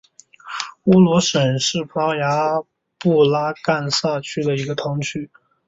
[0.85, 2.63] 乌罗什是葡萄牙
[2.97, 5.29] 布拉干萨区的一个堂区。